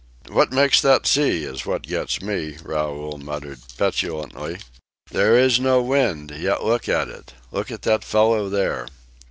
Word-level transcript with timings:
"What 0.31 0.51
makes 0.51 0.81
that 0.81 1.05
sea 1.05 1.43
is 1.43 1.67
what 1.67 1.83
gets 1.83 2.23
me," 2.23 2.57
Raoul 2.63 3.19
muttered 3.19 3.59
petulantly. 3.77 4.57
"There 5.11 5.37
is 5.37 5.59
no 5.59 5.79
wind, 5.79 6.31
yet 6.31 6.63
look 6.63 6.89
at 6.89 7.07
it, 7.07 7.35
look 7.51 7.69
at 7.69 7.83
that 7.83 8.03
fellow 8.03 8.49
there!" 8.49 8.87